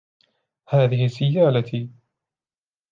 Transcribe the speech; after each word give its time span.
هذه 0.69 1.07
سيالتي. 1.07 1.89